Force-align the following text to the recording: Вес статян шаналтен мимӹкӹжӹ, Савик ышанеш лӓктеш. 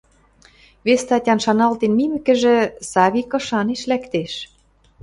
Вес 0.85 0.99
статян 1.05 1.39
шаналтен 1.45 1.91
мимӹкӹжӹ, 1.99 2.57
Савик 2.91 3.31
ышанеш 3.39 3.81
лӓктеш. 3.89 4.33